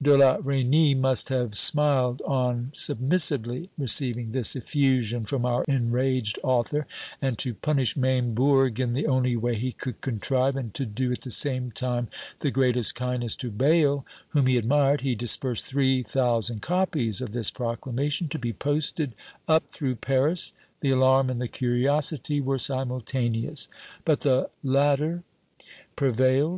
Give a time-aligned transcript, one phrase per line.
[0.00, 6.86] De la Reynie must have smiled on submissively receiving this effusion from our enraged author;
[7.20, 11.20] and to punish Maimbourg in the only way he could contrive, and to do at
[11.20, 12.08] the same time
[12.40, 17.50] the greatest kindness to Bayle, whom he admired, he dispersed three thousand copies of this
[17.50, 19.14] proclamation to be posted
[19.46, 23.68] up through Paris; the alarm and the curiosity were simultaneous;
[24.06, 25.22] but the latter
[25.96, 26.50] prevailed.